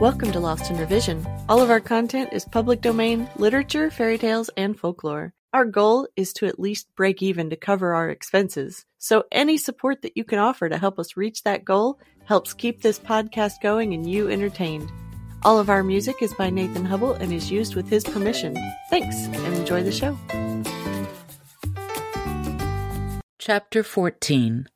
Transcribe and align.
Welcome 0.00 0.30
to 0.32 0.40
Lost 0.40 0.70
in 0.70 0.76
Revision. 0.76 1.26
All 1.48 1.62
of 1.62 1.70
our 1.70 1.80
content 1.80 2.28
is 2.34 2.44
public 2.44 2.82
domain, 2.82 3.30
literature, 3.36 3.90
fairy 3.90 4.18
tales, 4.18 4.50
and 4.54 4.78
folklore. 4.78 5.32
Our 5.54 5.64
goal 5.64 6.06
is 6.16 6.34
to 6.34 6.44
at 6.44 6.60
least 6.60 6.94
break 6.96 7.22
even 7.22 7.48
to 7.48 7.56
cover 7.56 7.94
our 7.94 8.10
expenses. 8.10 8.84
So 8.98 9.24
any 9.32 9.56
support 9.56 10.02
that 10.02 10.14
you 10.14 10.22
can 10.22 10.38
offer 10.38 10.68
to 10.68 10.76
help 10.76 10.98
us 10.98 11.16
reach 11.16 11.44
that 11.44 11.64
goal 11.64 11.98
helps 12.26 12.52
keep 12.52 12.82
this 12.82 12.98
podcast 12.98 13.62
going 13.62 13.94
and 13.94 14.06
you 14.06 14.28
entertained. 14.28 14.92
All 15.42 15.58
of 15.58 15.70
our 15.70 15.82
music 15.82 16.16
is 16.20 16.34
by 16.34 16.50
Nathan 16.50 16.84
Hubble 16.84 17.14
and 17.14 17.32
is 17.32 17.50
used 17.50 17.74
with 17.74 17.88
his 17.88 18.04
permission. 18.04 18.54
Thanks 18.90 19.16
and 19.16 19.54
enjoy 19.54 19.82
the 19.82 19.92
show. 19.92 20.18
Chapter 23.38 23.82
14 23.82 24.68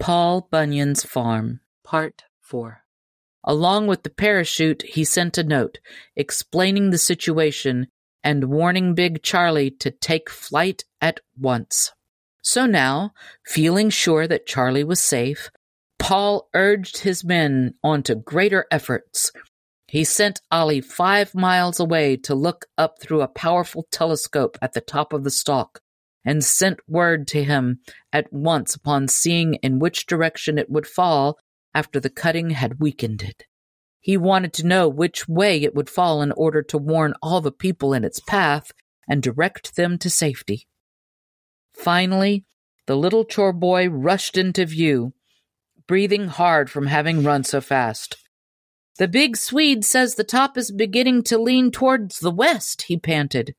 Paul 0.00 0.48
Bunyan's 0.50 1.04
Farm, 1.04 1.60
Part 1.84 2.24
4 2.40 2.81
Along 3.44 3.86
with 3.86 4.02
the 4.02 4.10
parachute, 4.10 4.82
he 4.82 5.04
sent 5.04 5.36
a 5.38 5.42
note 5.42 5.78
explaining 6.14 6.90
the 6.90 6.98
situation 6.98 7.88
and 8.22 8.44
warning 8.44 8.94
Big 8.94 9.22
Charlie 9.22 9.70
to 9.70 9.90
take 9.90 10.30
flight 10.30 10.84
at 11.00 11.20
once. 11.38 11.92
So 12.40 12.66
now, 12.66 13.12
feeling 13.44 13.90
sure 13.90 14.26
that 14.26 14.46
Charlie 14.46 14.84
was 14.84 15.00
safe, 15.00 15.50
Paul 15.98 16.48
urged 16.54 16.98
his 16.98 17.24
men 17.24 17.74
on 17.82 18.02
to 18.04 18.14
greater 18.14 18.66
efforts. 18.70 19.32
He 19.86 20.04
sent 20.04 20.40
Ollie 20.50 20.80
five 20.80 21.34
miles 21.34 21.78
away 21.78 22.16
to 22.18 22.34
look 22.34 22.66
up 22.78 23.00
through 23.00 23.22
a 23.22 23.28
powerful 23.28 23.86
telescope 23.90 24.56
at 24.62 24.72
the 24.72 24.80
top 24.80 25.12
of 25.12 25.22
the 25.22 25.30
stalk, 25.30 25.80
and 26.24 26.44
sent 26.44 26.80
word 26.88 27.26
to 27.28 27.44
him 27.44 27.80
at 28.12 28.32
once 28.32 28.74
upon 28.74 29.08
seeing 29.08 29.54
in 29.54 29.78
which 29.78 30.06
direction 30.06 30.58
it 30.58 30.70
would 30.70 30.86
fall 30.86 31.38
after 31.74 32.00
the 32.00 32.10
cutting 32.10 32.50
had 32.50 32.80
weakened 32.80 33.22
it. 33.22 33.44
He 34.00 34.16
wanted 34.16 34.52
to 34.54 34.66
know 34.66 34.88
which 34.88 35.28
way 35.28 35.62
it 35.62 35.74
would 35.74 35.88
fall 35.88 36.22
in 36.22 36.32
order 36.32 36.62
to 36.62 36.78
warn 36.78 37.14
all 37.22 37.40
the 37.40 37.52
people 37.52 37.94
in 37.94 38.04
its 38.04 38.20
path 38.20 38.72
and 39.08 39.22
direct 39.22 39.76
them 39.76 39.96
to 39.98 40.10
safety. 40.10 40.66
Finally, 41.72 42.44
the 42.86 42.96
little 42.96 43.24
chore 43.24 43.52
boy 43.52 43.88
rushed 43.88 44.36
into 44.36 44.66
view, 44.66 45.12
breathing 45.86 46.26
hard 46.28 46.68
from 46.68 46.86
having 46.86 47.22
run 47.22 47.44
so 47.44 47.60
fast. 47.60 48.16
The 48.98 49.08
big 49.08 49.36
Swede 49.36 49.84
says 49.84 50.14
the 50.14 50.24
top 50.24 50.58
is 50.58 50.70
beginning 50.70 51.22
to 51.24 51.38
lean 51.38 51.70
towards 51.70 52.18
the 52.18 52.30
west, 52.30 52.82
he 52.82 52.98
panted. 52.98 53.54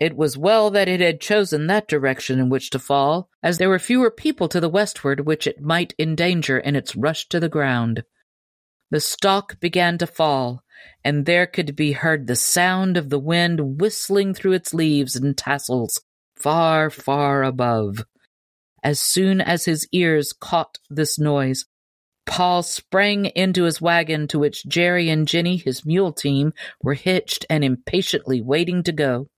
It 0.00 0.16
was 0.16 0.38
well 0.38 0.70
that 0.70 0.88
it 0.88 1.00
had 1.00 1.20
chosen 1.20 1.66
that 1.66 1.88
direction 1.88 2.38
in 2.38 2.48
which 2.48 2.70
to 2.70 2.78
fall, 2.78 3.28
as 3.42 3.58
there 3.58 3.68
were 3.68 3.78
fewer 3.78 4.10
people 4.10 4.48
to 4.48 4.60
the 4.60 4.68
westward 4.68 5.26
which 5.26 5.46
it 5.46 5.60
might 5.60 5.94
endanger 5.98 6.58
in 6.58 6.76
its 6.76 6.94
rush 6.94 7.28
to 7.30 7.40
the 7.40 7.48
ground. 7.48 8.04
The 8.90 9.00
stalk 9.00 9.58
began 9.60 9.98
to 9.98 10.06
fall, 10.06 10.62
and 11.04 11.26
there 11.26 11.46
could 11.46 11.74
be 11.74 11.92
heard 11.92 12.26
the 12.26 12.36
sound 12.36 12.96
of 12.96 13.10
the 13.10 13.18
wind 13.18 13.80
whistling 13.80 14.34
through 14.34 14.52
its 14.52 14.72
leaves 14.72 15.16
and 15.16 15.36
tassels 15.36 16.00
far, 16.36 16.90
far 16.90 17.42
above. 17.42 18.04
As 18.82 19.00
soon 19.00 19.40
as 19.40 19.64
his 19.64 19.88
ears 19.92 20.32
caught 20.32 20.78
this 20.88 21.18
noise, 21.18 21.66
Paul 22.26 22.62
sprang 22.62 23.26
into 23.26 23.64
his 23.64 23.80
wagon 23.80 24.28
to 24.28 24.38
which 24.38 24.66
Jerry 24.66 25.08
and 25.08 25.26
Jenny, 25.26 25.56
his 25.56 25.84
mule 25.84 26.12
team, 26.12 26.52
were 26.82 26.94
hitched 26.94 27.44
and 27.50 27.64
impatiently 27.64 28.40
waiting 28.40 28.82
to 28.84 28.92
go. 28.92 29.28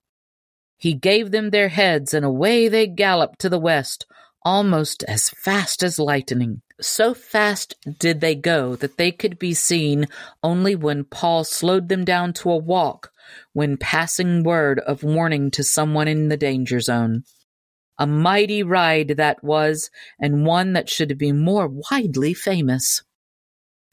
He 0.81 0.95
gave 0.95 1.29
them 1.29 1.51
their 1.51 1.69
heads, 1.69 2.11
and 2.11 2.25
away 2.25 2.67
they 2.67 2.87
galloped 2.87 3.37
to 3.41 3.49
the 3.49 3.59
west, 3.59 4.07
almost 4.41 5.03
as 5.03 5.29
fast 5.29 5.83
as 5.83 5.99
lightning. 5.99 6.63
So 6.81 7.13
fast 7.13 7.75
did 7.99 8.19
they 8.19 8.33
go 8.33 8.75
that 8.77 8.97
they 8.97 9.11
could 9.11 9.37
be 9.37 9.53
seen 9.53 10.07
only 10.41 10.75
when 10.75 11.03
Paul 11.03 11.43
slowed 11.43 11.87
them 11.87 12.03
down 12.03 12.33
to 12.33 12.49
a 12.49 12.57
walk 12.57 13.11
when 13.53 13.77
passing 13.77 14.41
word 14.41 14.79
of 14.79 15.03
warning 15.03 15.51
to 15.51 15.63
someone 15.63 16.07
in 16.07 16.29
the 16.29 16.35
danger 16.35 16.79
zone. 16.79 17.25
A 17.99 18.07
mighty 18.07 18.63
ride 18.63 19.09
that 19.17 19.43
was, 19.43 19.91
and 20.19 20.47
one 20.47 20.73
that 20.73 20.89
should 20.89 21.15
be 21.15 21.31
more 21.31 21.67
widely 21.67 22.33
famous. 22.33 23.03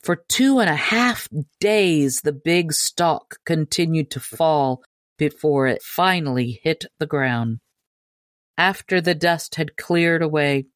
For 0.03 0.25
two 0.27 0.59
and 0.59 0.71
a 0.71 0.75
half 0.75 1.29
days 1.61 2.23
the 2.23 2.33
big 2.33 2.73
stalk 2.73 3.41
continued 3.45 4.11
to 4.13 4.21
fall 4.21 4.83
before 5.19 5.67
it 5.67 5.83
finally 5.83 6.61
hit 6.63 6.85
the 6.99 7.07
ground. 7.07 7.59
After 8.57 9.01
the 9.01 9.15
dust 9.15 9.57
had 9.57 9.77
cleared 9.77 10.23
away, 10.23 10.67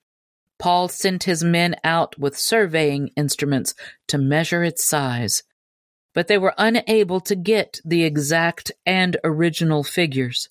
Paul 0.59 0.89
sent 0.89 1.25
his 1.25 1.43
men 1.43 1.75
out 1.83 2.19
with 2.19 2.39
surveying 2.39 3.11
instruments 3.17 3.75
to 4.09 4.19
measure 4.19 4.63
its 4.63 4.85
size, 4.85 5.43
but 6.15 6.29
they 6.29 6.39
were 6.39 6.55
unable 6.59 7.21
to 7.21 7.35
get 7.35 7.81
the 7.85 8.05
exact 8.05 8.71
and 8.87 9.17
original 9.25 9.83
figures. 9.83 10.49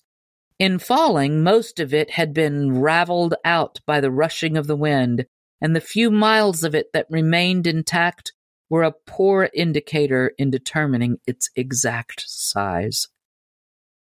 In 0.58 0.78
falling, 0.78 1.42
most 1.42 1.80
of 1.80 1.94
it 1.94 2.10
had 2.10 2.34
been 2.34 2.80
raveled 2.80 3.34
out 3.44 3.80
by 3.86 4.00
the 4.00 4.10
rushing 4.10 4.56
of 4.56 4.66
the 4.66 4.76
wind, 4.76 5.24
and 5.60 5.74
the 5.74 5.80
few 5.80 6.10
miles 6.10 6.62
of 6.62 6.74
it 6.74 6.88
that 6.92 7.06
remained 7.08 7.66
intact 7.66 8.32
were 8.68 8.82
a 8.82 8.94
poor 9.06 9.48
indicator 9.54 10.32
in 10.38 10.50
determining 10.50 11.18
its 11.26 11.48
exact 11.56 12.24
size. 12.26 13.08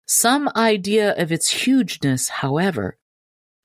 Some 0.06 0.50
idea 0.54 1.14
of 1.16 1.32
its 1.32 1.50
hugeness, 1.50 2.28
however, 2.28 2.98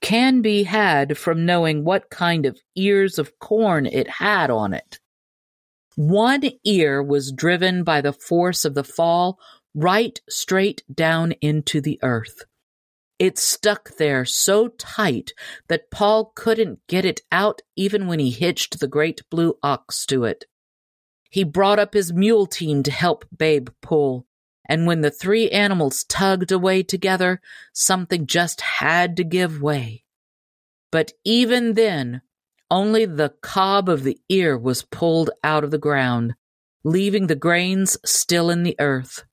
can 0.02 0.42
be 0.42 0.64
had 0.64 1.18
from 1.18 1.46
knowing 1.46 1.84
what 1.84 2.10
kind 2.10 2.46
of 2.46 2.60
ears 2.76 3.20
of 3.20 3.38
corn 3.40 3.86
it 3.86 4.08
had 4.08 4.50
on 4.50 4.74
it. 4.74 5.00
One 5.96 6.44
ear 6.64 7.04
was 7.04 7.34
driven 7.34 7.84
by 7.84 8.00
the 8.00 8.14
force 8.14 8.64
of 8.64 8.74
the 8.74 8.86
fall 8.86 9.38
right 9.76 10.20
straight 10.30 10.82
down 10.94 11.34
into 11.42 11.82
the 11.82 12.00
earth. 12.02 12.44
It 13.20 13.38
stuck 13.38 13.98
there 13.98 14.24
so 14.24 14.70
tight 14.70 15.34
that 15.68 15.92
Paul 15.92 16.32
couldn't 16.36 16.80
get 16.88 17.04
it 17.04 17.22
out 17.34 17.62
even 17.76 18.08
when 18.08 18.20
he 18.20 18.30
hitched 18.30 18.80
the 18.80 18.88
great 18.88 19.22
blue 19.30 19.58
ox 19.62 20.06
to 20.06 20.24
it. 20.24 20.46
He 21.30 21.44
brought 21.44 21.80
up 21.80 21.94
his 21.94 22.14
mule 22.14 22.48
team 22.48 22.82
to 22.84 22.92
help 22.92 23.26
Babe 23.38 23.70
pull, 23.82 24.26
and 24.70 24.86
when 24.86 25.02
the 25.02 25.12
three 25.12 25.50
animals 25.50 26.04
tugged 26.04 26.52
away 26.52 26.84
together, 26.84 27.42
something 27.74 28.28
just 28.28 28.62
had 28.62 29.18
to 29.18 29.24
give 29.24 29.62
way. 29.62 30.06
But 30.92 31.12
even 31.26 31.74
then, 31.74 32.22
only 32.70 33.06
the 33.06 33.34
cob 33.42 33.90
of 33.90 34.04
the 34.04 34.20
ear 34.30 34.56
was 34.56 34.84
pulled 34.84 35.32
out 35.44 35.64
of 35.64 35.72
the 35.72 35.80
ground, 35.80 36.36
leaving 36.84 37.26
the 37.26 37.36
grains 37.36 37.98
still 38.06 38.52
in 38.52 38.62
the 38.62 38.76
earth. 38.80 39.24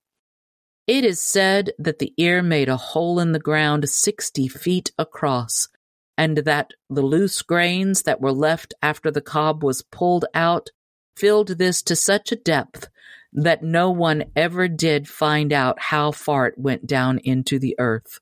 It 0.87 1.05
is 1.05 1.21
said 1.21 1.73
that 1.79 1.99
the 1.99 2.15
ear 2.17 2.43
made 2.43 2.71
a 2.71 2.79
hole 2.79 3.21
in 3.21 3.33
the 3.33 3.39
ground 3.39 3.89
sixty 3.91 4.49
feet 4.49 4.91
across, 4.99 5.69
and 6.17 6.39
that 6.39 6.71
the 6.89 7.03
loose 7.03 7.43
grains 7.43 8.03
that 8.03 8.23
were 8.23 8.33
left 8.33 8.73
after 8.81 9.11
the 9.11 9.21
cob 9.21 9.63
was 9.63 9.83
pulled 9.83 10.25
out 10.33 10.71
filled 11.15 11.59
this 11.59 11.83
to 11.83 11.97
such 11.97 12.33
a 12.33 12.37
depth 12.37 12.89
that 13.37 13.63
no 13.63 13.91
one 13.91 14.25
ever 14.35 14.67
did 14.67 15.07
find 15.07 15.53
out 15.53 15.79
how 15.79 16.11
far 16.11 16.47
it 16.47 16.59
went 16.59 16.87
down 16.87 17.19
into 17.19 17.59
the 17.59 17.77
earth. 17.79 18.19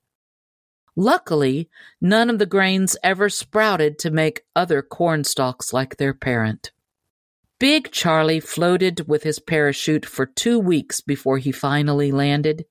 Luckily, 0.96 1.68
none 2.00 2.28
of 2.30 2.38
the 2.38 2.46
grains 2.46 2.96
ever 3.02 3.28
sprouted 3.28 3.98
to 4.00 4.10
make 4.10 4.42
other 4.54 4.82
corn 4.82 5.24
stalks 5.24 5.72
like 5.72 5.96
their 5.96 6.14
parent. 6.14 6.72
Big 7.60 7.92
Charlie 7.92 8.40
floated 8.40 9.06
with 9.08 9.22
his 9.22 9.38
parachute 9.38 10.04
for 10.04 10.26
two 10.26 10.58
weeks 10.58 11.00
before 11.00 11.38
he 11.38 11.52
finally 11.52 12.10
landed, 12.12 12.64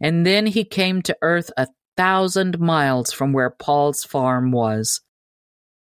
and 0.00 0.24
then 0.24 0.46
he 0.46 0.64
came 0.64 1.02
to 1.02 1.16
Earth 1.20 1.50
a 1.56 1.66
thousand 1.96 2.60
miles 2.60 3.12
from 3.12 3.32
where 3.32 3.50
Paul's 3.50 4.04
farm 4.04 4.52
was. 4.52 5.00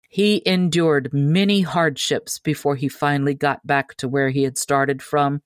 He 0.09 0.43
endured 0.47 1.13
many 1.13 1.61
hardships 1.61 2.39
before 2.39 2.77
he 2.77 2.89
finally 2.89 3.35
got 3.35 3.67
back 3.67 3.95
to 3.99 4.09
where 4.09 4.31
he 4.31 4.43
had 4.43 4.59
started 4.59 5.03
from, 5.03 5.43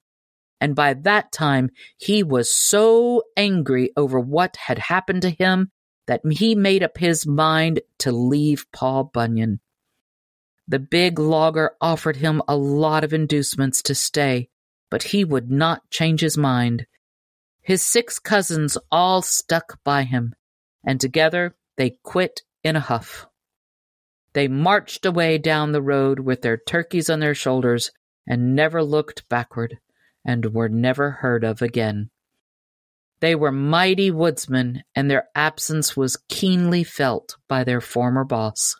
and 0.60 0.74
by 0.74 0.94
that 0.94 1.32
time 1.32 1.70
he 1.98 2.22
was 2.22 2.50
so 2.52 3.22
angry 3.36 3.90
over 3.96 4.18
what 4.18 4.56
had 4.56 4.78
happened 4.78 5.22
to 5.22 5.30
him 5.30 5.70
that 6.06 6.20
he 6.30 6.54
made 6.54 6.82
up 6.82 6.98
his 6.98 7.26
mind 7.26 7.80
to 7.98 8.12
leave 8.12 8.66
Paul 8.72 9.04
Bunyan. 9.04 9.60
The 10.68 10.78
big 10.78 11.18
logger 11.18 11.72
offered 11.80 12.16
him 12.16 12.42
a 12.48 12.56
lot 12.56 13.04
of 13.04 13.12
inducements 13.12 13.82
to 13.82 13.94
stay, 13.94 14.48
but 14.90 15.02
he 15.02 15.24
would 15.24 15.50
not 15.50 15.90
change 15.90 16.20
his 16.20 16.38
mind. 16.38 16.86
His 17.60 17.82
six 17.82 18.18
cousins 18.18 18.78
all 18.90 19.22
stuck 19.22 19.78
by 19.84 20.04
him, 20.04 20.34
and 20.86 21.00
together 21.00 21.56
they 21.76 21.98
quit 22.02 22.42
in 22.62 22.76
a 22.76 22.80
huff. 22.80 23.26
They 24.32 24.48
marched 24.48 25.06
away 25.06 25.38
down 25.38 25.72
the 25.72 25.82
road 25.82 26.20
with 26.20 26.42
their 26.42 26.56
turkeys 26.56 27.08
on 27.08 27.20
their 27.20 27.34
shoulders 27.34 27.90
and 28.26 28.54
never 28.54 28.82
looked 28.82 29.28
backward 29.28 29.78
and 30.24 30.54
were 30.54 30.68
never 30.68 31.10
heard 31.10 31.44
of 31.44 31.62
again. 31.62 32.10
They 33.20 33.34
were 33.34 33.52
mighty 33.52 34.10
woodsmen, 34.10 34.82
and 34.94 35.10
their 35.10 35.28
absence 35.34 35.96
was 35.96 36.22
keenly 36.28 36.84
felt 36.84 37.36
by 37.48 37.64
their 37.64 37.80
former 37.80 38.24
boss. 38.24 38.74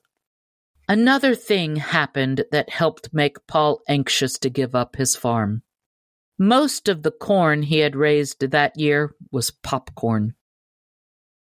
Another 0.88 1.34
thing 1.34 1.76
happened 1.76 2.44
that 2.52 2.68
helped 2.68 3.14
make 3.14 3.46
Paul 3.46 3.80
anxious 3.88 4.38
to 4.40 4.50
give 4.50 4.74
up 4.74 4.96
his 4.96 5.16
farm. 5.16 5.62
Most 6.38 6.88
of 6.88 7.02
the 7.02 7.10
corn 7.10 7.62
he 7.62 7.78
had 7.78 7.96
raised 7.96 8.40
that 8.40 8.78
year 8.78 9.14
was 9.30 9.50
popcorn. 9.50 10.34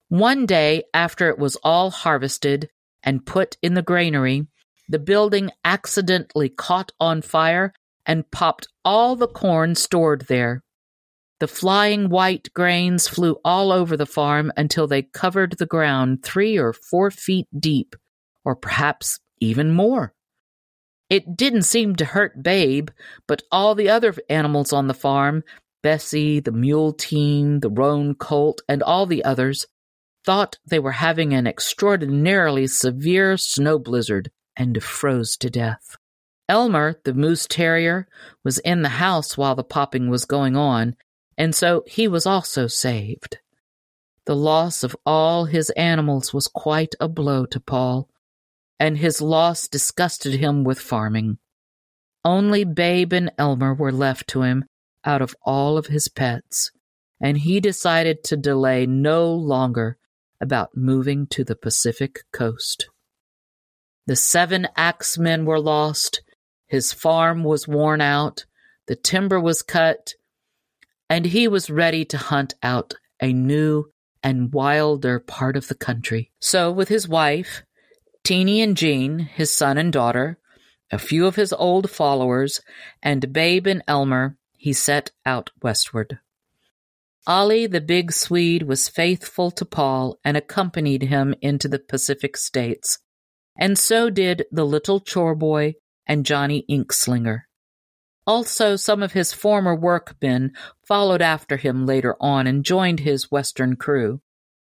One 0.08 0.44
day, 0.44 0.82
after 0.92 1.28
it 1.30 1.38
was 1.38 1.56
all 1.62 1.90
harvested 1.90 2.68
and 3.02 3.24
put 3.24 3.56
in 3.62 3.74
the 3.74 3.82
granary, 3.82 4.48
the 4.88 4.98
building 4.98 5.52
accidentally 5.64 6.48
caught 6.48 6.92
on 6.98 7.22
fire 7.22 7.72
and 8.06 8.30
popped 8.30 8.68
all 8.84 9.16
the 9.16 9.28
corn 9.28 9.74
stored 9.74 10.22
there. 10.22 10.62
The 11.40 11.48
flying 11.48 12.10
white 12.10 12.52
grains 12.52 13.08
flew 13.08 13.38
all 13.44 13.72
over 13.72 13.96
the 13.96 14.06
farm 14.06 14.52
until 14.56 14.86
they 14.86 15.02
covered 15.02 15.56
the 15.56 15.66
ground 15.66 16.22
three 16.22 16.58
or 16.58 16.72
four 16.72 17.10
feet 17.10 17.48
deep, 17.58 17.96
or 18.44 18.54
perhaps 18.54 19.20
even 19.40 19.72
more. 19.72 20.12
It 21.08 21.36
didn't 21.36 21.62
seem 21.62 21.96
to 21.96 22.04
hurt 22.04 22.42
Babe, 22.42 22.90
but 23.26 23.42
all 23.50 23.74
the 23.74 23.88
other 23.88 24.14
animals 24.28 24.72
on 24.72 24.86
the 24.86 24.94
farm, 24.94 25.42
Bessie, 25.82 26.40
the 26.40 26.52
mule 26.52 26.92
team, 26.92 27.60
the 27.60 27.70
roan 27.70 28.14
colt, 28.14 28.60
and 28.68 28.82
all 28.82 29.06
the 29.06 29.24
others, 29.24 29.66
thought 30.24 30.58
they 30.66 30.78
were 30.78 30.92
having 30.92 31.32
an 31.32 31.46
extraordinarily 31.46 32.66
severe 32.66 33.36
snow 33.36 33.78
blizzard 33.78 34.30
and 34.56 34.82
froze 34.82 35.36
to 35.38 35.48
death. 35.48 35.96
Elmer, 36.50 37.00
the 37.04 37.14
moose 37.14 37.46
terrier, 37.46 38.08
was 38.42 38.58
in 38.58 38.82
the 38.82 38.88
house 38.88 39.38
while 39.38 39.54
the 39.54 39.62
popping 39.62 40.10
was 40.10 40.24
going 40.24 40.56
on, 40.56 40.96
and 41.38 41.54
so 41.54 41.84
he 41.86 42.08
was 42.08 42.26
also 42.26 42.66
saved. 42.66 43.38
The 44.26 44.34
loss 44.34 44.82
of 44.82 44.96
all 45.06 45.44
his 45.44 45.70
animals 45.70 46.34
was 46.34 46.48
quite 46.48 46.96
a 46.98 47.06
blow 47.08 47.46
to 47.46 47.60
Paul, 47.60 48.08
and 48.80 48.98
his 48.98 49.22
loss 49.22 49.68
disgusted 49.68 50.40
him 50.40 50.64
with 50.64 50.80
farming. 50.80 51.38
Only 52.24 52.64
Babe 52.64 53.12
and 53.12 53.30
Elmer 53.38 53.72
were 53.72 53.92
left 53.92 54.26
to 54.30 54.42
him 54.42 54.64
out 55.04 55.22
of 55.22 55.36
all 55.42 55.78
of 55.78 55.86
his 55.86 56.08
pets, 56.08 56.72
and 57.20 57.38
he 57.38 57.60
decided 57.60 58.24
to 58.24 58.36
delay 58.36 58.86
no 58.86 59.32
longer 59.32 59.98
about 60.40 60.76
moving 60.76 61.28
to 61.28 61.44
the 61.44 61.54
Pacific 61.54 62.24
coast. 62.32 62.88
The 64.08 64.16
seven 64.16 64.66
axemen 64.76 65.44
were 65.44 65.60
lost, 65.60 66.22
his 66.70 66.92
farm 66.92 67.42
was 67.42 67.66
worn 67.66 68.00
out, 68.00 68.44
the 68.86 68.94
timber 68.94 69.40
was 69.40 69.60
cut, 69.60 70.14
and 71.08 71.26
he 71.26 71.48
was 71.48 71.68
ready 71.68 72.04
to 72.04 72.16
hunt 72.16 72.54
out 72.62 72.94
a 73.20 73.32
new 73.32 73.86
and 74.22 74.52
wilder 74.52 75.18
part 75.18 75.56
of 75.56 75.66
the 75.66 75.74
country. 75.74 76.30
So, 76.38 76.70
with 76.70 76.88
his 76.88 77.08
wife, 77.08 77.64
Teeny 78.22 78.62
and 78.62 78.76
Jean, 78.76 79.18
his 79.18 79.50
son 79.50 79.78
and 79.78 79.92
daughter, 79.92 80.38
a 80.92 80.98
few 80.98 81.26
of 81.26 81.34
his 81.34 81.52
old 81.52 81.90
followers, 81.90 82.60
and 83.02 83.32
Babe 83.32 83.66
and 83.66 83.82
Elmer, 83.88 84.36
he 84.56 84.72
set 84.72 85.10
out 85.26 85.50
westward. 85.60 86.20
Ollie 87.26 87.66
the 87.66 87.80
big 87.80 88.12
Swede 88.12 88.62
was 88.62 88.88
faithful 88.88 89.50
to 89.50 89.64
Paul 89.64 90.20
and 90.24 90.36
accompanied 90.36 91.02
him 91.02 91.34
into 91.42 91.66
the 91.66 91.80
Pacific 91.80 92.36
states, 92.36 93.00
and 93.58 93.76
so 93.76 94.08
did 94.08 94.44
the 94.52 94.64
little 94.64 95.00
chore 95.00 95.34
boy 95.34 95.74
and 96.06 96.26
Johnny 96.26 96.64
Inkslinger. 96.70 97.42
Also, 98.26 98.76
some 98.76 99.02
of 99.02 99.12
his 99.12 99.32
former 99.32 99.74
workmen 99.74 100.52
followed 100.86 101.22
after 101.22 101.56
him 101.56 101.86
later 101.86 102.16
on 102.20 102.46
and 102.46 102.64
joined 102.64 103.00
his 103.00 103.30
Western 103.30 103.76
crew, 103.76 104.20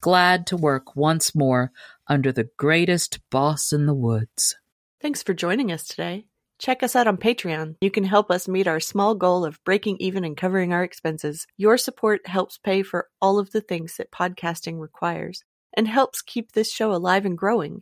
glad 0.01 0.47
to 0.47 0.57
work 0.57 0.95
once 0.95 1.35
more 1.35 1.71
under 2.07 2.31
the 2.31 2.49
greatest 2.57 3.19
boss 3.29 3.71
in 3.71 3.85
the 3.85 3.93
woods. 3.93 4.55
Thanks 5.01 5.21
for 5.21 5.33
joining 5.33 5.71
us 5.71 5.85
today. 5.85 6.25
Check 6.59 6.83
us 6.83 6.95
out 6.95 7.07
on 7.07 7.17
Patreon. 7.17 7.75
You 7.81 7.89
can 7.89 8.03
help 8.03 8.29
us 8.29 8.47
meet 8.47 8.67
our 8.67 8.79
small 8.79 9.15
goal 9.15 9.45
of 9.45 9.63
breaking 9.63 9.97
even 9.99 10.23
and 10.23 10.37
covering 10.37 10.73
our 10.73 10.83
expenses. 10.83 11.47
Your 11.57 11.75
support 11.75 12.27
helps 12.27 12.59
pay 12.59 12.83
for 12.83 13.07
all 13.19 13.39
of 13.39 13.51
the 13.51 13.61
things 13.61 13.97
that 13.97 14.11
podcasting 14.11 14.79
requires 14.79 15.43
and 15.75 15.87
helps 15.87 16.21
keep 16.21 16.51
this 16.51 16.71
show 16.71 16.93
alive 16.93 17.25
and 17.25 17.37
growing. 17.37 17.81